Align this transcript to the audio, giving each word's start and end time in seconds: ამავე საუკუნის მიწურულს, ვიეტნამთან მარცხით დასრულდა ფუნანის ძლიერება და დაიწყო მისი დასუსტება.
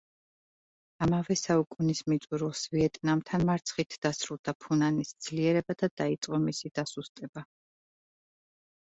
ამავე 1.05 1.35
საუკუნის 1.39 1.99
მიწურულს, 2.13 2.61
ვიეტნამთან 2.75 3.45
მარცხით 3.49 3.97
დასრულდა 4.05 4.55
ფუნანის 4.65 5.13
ძლიერება 5.27 5.77
და 5.83 5.91
დაიწყო 6.03 6.41
მისი 6.47 6.73
დასუსტება. 6.81 7.45